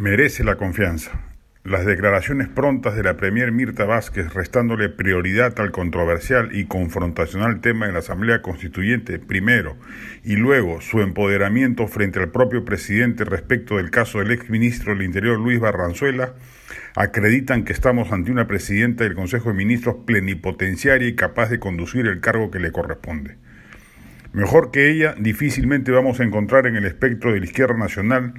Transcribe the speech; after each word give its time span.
merece 0.00 0.44
la 0.44 0.56
confianza. 0.56 1.10
Las 1.62 1.84
declaraciones 1.84 2.48
prontas 2.48 2.96
de 2.96 3.02
la 3.02 3.18
Premier 3.18 3.52
Mirta 3.52 3.84
Vázquez 3.84 4.32
restándole 4.32 4.88
prioridad 4.88 5.60
al 5.60 5.72
controversial 5.72 6.56
y 6.56 6.64
confrontacional 6.64 7.60
tema 7.60 7.84
de 7.84 7.92
la 7.92 7.98
Asamblea 7.98 8.40
Constituyente 8.40 9.18
primero 9.18 9.76
y 10.24 10.36
luego 10.36 10.80
su 10.80 11.02
empoderamiento 11.02 11.86
frente 11.86 12.18
al 12.18 12.30
propio 12.30 12.64
presidente 12.64 13.26
respecto 13.26 13.76
del 13.76 13.90
caso 13.90 14.20
del 14.20 14.30
exministro 14.30 14.94
del 14.94 15.04
Interior 15.04 15.38
Luis 15.38 15.60
Barranzuela 15.60 16.32
acreditan 16.96 17.64
que 17.64 17.74
estamos 17.74 18.10
ante 18.10 18.32
una 18.32 18.46
presidenta 18.46 19.04
del 19.04 19.14
Consejo 19.14 19.50
de 19.50 19.56
Ministros 19.56 19.96
plenipotenciaria 20.06 21.08
y 21.08 21.14
capaz 21.14 21.50
de 21.50 21.58
conducir 21.58 22.06
el 22.06 22.20
cargo 22.20 22.50
que 22.50 22.58
le 22.58 22.72
corresponde. 22.72 23.36
Mejor 24.32 24.70
que 24.70 24.88
ella 24.88 25.14
difícilmente 25.18 25.92
vamos 25.92 26.20
a 26.20 26.24
encontrar 26.24 26.66
en 26.66 26.76
el 26.76 26.86
espectro 26.86 27.34
de 27.34 27.40
la 27.40 27.44
izquierda 27.44 27.76
nacional 27.76 28.32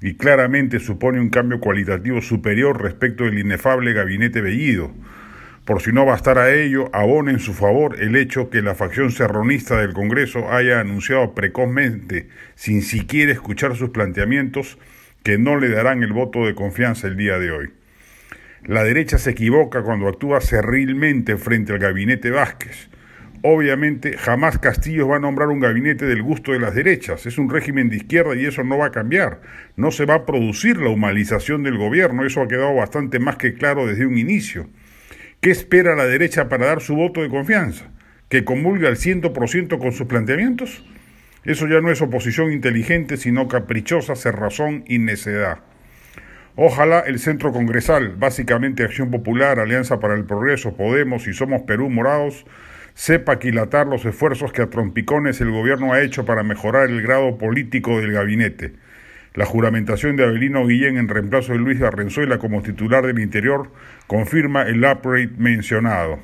y 0.00 0.14
claramente 0.14 0.78
supone 0.78 1.20
un 1.20 1.30
cambio 1.30 1.60
cualitativo 1.60 2.20
superior 2.20 2.80
respecto 2.82 3.24
del 3.24 3.38
inefable 3.38 3.92
gabinete 3.92 4.40
Bellido. 4.40 4.92
Por 5.64 5.82
si 5.82 5.90
no 5.90 6.04
bastara 6.04 6.54
ello, 6.54 6.88
abona 6.92 7.32
en 7.32 7.40
su 7.40 7.52
favor 7.52 8.00
el 8.00 8.14
hecho 8.14 8.50
que 8.50 8.62
la 8.62 8.74
facción 8.74 9.10
serronista 9.10 9.80
del 9.80 9.94
Congreso 9.94 10.52
haya 10.52 10.78
anunciado 10.78 11.34
precozmente, 11.34 12.28
sin 12.54 12.82
siquiera 12.82 13.32
escuchar 13.32 13.74
sus 13.74 13.90
planteamientos, 13.90 14.78
que 15.24 15.38
no 15.38 15.58
le 15.58 15.70
darán 15.70 16.04
el 16.04 16.12
voto 16.12 16.46
de 16.46 16.54
confianza 16.54 17.08
el 17.08 17.16
día 17.16 17.40
de 17.40 17.50
hoy. 17.50 17.70
La 18.64 18.84
derecha 18.84 19.18
se 19.18 19.30
equivoca 19.30 19.82
cuando 19.82 20.06
actúa 20.06 20.40
cerrilmente 20.40 21.36
frente 21.36 21.72
al 21.72 21.80
gabinete 21.80 22.30
Vázquez. 22.30 22.88
Obviamente, 23.48 24.18
jamás 24.18 24.58
Castillo 24.58 25.06
va 25.06 25.18
a 25.18 25.20
nombrar 25.20 25.50
un 25.50 25.60
gabinete 25.60 26.04
del 26.04 26.20
gusto 26.20 26.50
de 26.50 26.58
las 26.58 26.74
derechas. 26.74 27.26
Es 27.26 27.38
un 27.38 27.48
régimen 27.48 27.88
de 27.88 27.98
izquierda 27.98 28.34
y 28.34 28.44
eso 28.44 28.64
no 28.64 28.76
va 28.76 28.86
a 28.86 28.90
cambiar. 28.90 29.40
No 29.76 29.92
se 29.92 30.04
va 30.04 30.14
a 30.14 30.26
producir 30.26 30.78
la 30.78 30.88
humanización 30.88 31.62
del 31.62 31.78
gobierno. 31.78 32.26
Eso 32.26 32.42
ha 32.42 32.48
quedado 32.48 32.74
bastante 32.74 33.20
más 33.20 33.36
que 33.36 33.54
claro 33.54 33.86
desde 33.86 34.04
un 34.04 34.18
inicio. 34.18 34.68
¿Qué 35.40 35.52
espera 35.52 35.94
la 35.94 36.06
derecha 36.06 36.48
para 36.48 36.66
dar 36.66 36.80
su 36.80 36.96
voto 36.96 37.22
de 37.22 37.28
confianza? 37.28 37.84
¿Que 38.28 38.42
comulgue 38.42 38.88
al 38.88 38.96
100% 38.96 39.78
con 39.78 39.92
sus 39.92 40.08
planteamientos? 40.08 40.84
Eso 41.44 41.68
ya 41.68 41.80
no 41.80 41.92
es 41.92 42.02
oposición 42.02 42.50
inteligente, 42.50 43.16
sino 43.16 43.46
caprichosa, 43.46 44.16
cerrazón 44.16 44.82
y 44.88 44.98
necedad. 44.98 45.60
Ojalá 46.56 46.98
el 46.98 47.20
Centro 47.20 47.52
Congresal, 47.52 48.16
básicamente 48.16 48.82
Acción 48.82 49.12
Popular, 49.12 49.60
Alianza 49.60 50.00
para 50.00 50.14
el 50.14 50.24
Progreso, 50.24 50.76
Podemos 50.76 51.28
y 51.28 51.32
Somos 51.32 51.62
Perú 51.62 51.90
Morados, 51.90 52.44
sepa 52.96 53.32
aquilatar 53.32 53.86
los 53.86 54.06
esfuerzos 54.06 54.52
que 54.52 54.62
a 54.62 54.70
trompicones 54.70 55.42
el 55.42 55.50
gobierno 55.50 55.92
ha 55.92 56.00
hecho 56.00 56.24
para 56.24 56.42
mejorar 56.42 56.88
el 56.88 57.02
grado 57.02 57.36
político 57.36 58.00
del 58.00 58.12
gabinete. 58.12 58.72
La 59.34 59.44
juramentación 59.44 60.16
de 60.16 60.24
Abelino 60.24 60.66
Guillén 60.66 60.96
en 60.96 61.08
reemplazo 61.08 61.52
de 61.52 61.58
Luis 61.58 61.82
Arrenzuela 61.82 62.38
como 62.38 62.62
titular 62.62 63.06
del 63.06 63.18
Interior 63.18 63.70
confirma 64.06 64.62
el 64.62 64.82
upgrade 64.82 65.32
mencionado. 65.36 66.18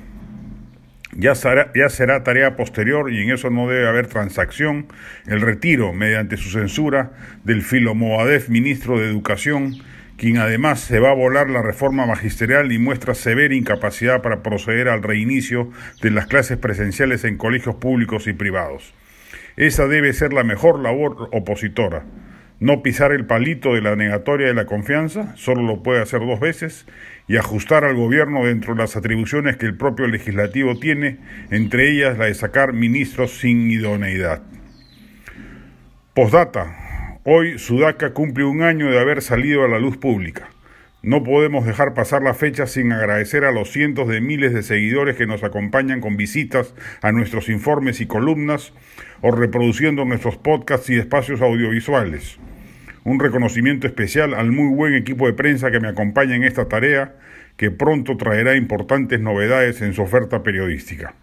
Ya 1.15 1.35
será, 1.35 2.23
tarea 2.23 2.55
posterior, 2.55 3.13
y 3.13 3.21
en 3.21 3.29
eso 3.29 3.51
no 3.51 3.69
debe 3.69 3.87
haber 3.87 4.07
transacción, 4.07 4.87
el 5.27 5.41
retiro, 5.41 5.93
mediante 5.93 6.37
su 6.37 6.49
censura, 6.49 7.11
del 7.43 7.61
Filomoadef, 7.61 8.49
ministro 8.49 8.99
de 8.99 9.05
Educación, 9.05 9.75
quien 10.17 10.37
además 10.37 10.79
se 10.79 10.99
va 10.99 11.11
a 11.11 11.15
volar 11.15 11.49
la 11.49 11.61
reforma 11.61 12.05
magisterial 12.05 12.71
y 12.71 12.79
muestra 12.79 13.15
severa 13.15 13.55
incapacidad 13.55 14.21
para 14.21 14.43
proceder 14.43 14.89
al 14.89 15.03
reinicio 15.03 15.69
de 16.01 16.11
las 16.11 16.27
clases 16.27 16.57
presenciales 16.57 17.23
en 17.23 17.37
colegios 17.37 17.75
públicos 17.75 18.27
y 18.27 18.33
privados. 18.33 18.93
Esa 19.57 19.87
debe 19.87 20.13
ser 20.13 20.33
la 20.33 20.43
mejor 20.43 20.79
labor 20.79 21.29
opositora. 21.31 22.05
No 22.59 22.81
pisar 22.81 23.11
el 23.11 23.25
palito 23.25 23.73
de 23.73 23.81
la 23.81 23.95
negatoria 23.95 24.47
de 24.47 24.53
la 24.53 24.65
confianza, 24.65 25.35
solo 25.35 25.63
lo 25.63 25.83
puede 25.83 26.01
hacer 26.01 26.21
dos 26.21 26.39
veces, 26.39 26.85
y 27.27 27.37
ajustar 27.37 27.83
al 27.83 27.95
gobierno 27.95 28.45
dentro 28.45 28.73
de 28.73 28.81
las 28.81 28.95
atribuciones 28.95 29.57
que 29.57 29.65
el 29.65 29.75
propio 29.75 30.07
legislativo 30.07 30.79
tiene, 30.79 31.17
entre 31.51 31.91
ellas 31.91 32.17
la 32.17 32.25
de 32.25 32.33
sacar 32.33 32.73
ministros 32.73 33.31
sin 33.31 33.69
idoneidad. 33.69 34.43
Postdata. 36.13 36.82
Hoy 37.25 37.57
Sudaca 37.57 38.11
cumple 38.11 38.43
un 38.43 38.63
año 38.63 38.91
de 38.91 38.99
haber 38.99 39.21
salido 39.21 39.63
a 39.63 39.69
la 39.69 39.79
luz 39.79 39.95
pública. 39.95 40.49
No 41.01 41.23
podemos 41.23 41.65
dejar 41.65 41.93
pasar 41.93 42.21
la 42.21 42.33
fecha 42.33 42.67
sin 42.67 42.91
agradecer 42.91 43.45
a 43.45 43.53
los 43.53 43.71
cientos 43.71 44.09
de 44.09 44.19
miles 44.19 44.53
de 44.53 44.61
seguidores 44.61 45.15
que 45.15 45.25
nos 45.25 45.41
acompañan 45.41 46.01
con 46.01 46.17
visitas 46.17 46.75
a 47.01 47.13
nuestros 47.13 47.47
informes 47.47 48.01
y 48.01 48.07
columnas 48.07 48.73
o 49.21 49.31
reproduciendo 49.31 50.03
nuestros 50.03 50.35
podcasts 50.35 50.89
y 50.89 50.97
espacios 50.97 51.39
audiovisuales. 51.39 52.39
Un 53.05 53.21
reconocimiento 53.21 53.87
especial 53.87 54.33
al 54.33 54.51
muy 54.51 54.75
buen 54.75 54.93
equipo 54.93 55.25
de 55.25 55.33
prensa 55.33 55.71
que 55.71 55.79
me 55.79 55.87
acompaña 55.87 56.35
en 56.35 56.43
esta 56.43 56.67
tarea, 56.67 57.15
que 57.55 57.71
pronto 57.71 58.17
traerá 58.17 58.57
importantes 58.57 59.21
novedades 59.21 59.81
en 59.81 59.93
su 59.93 60.01
oferta 60.01 60.43
periodística. 60.43 61.15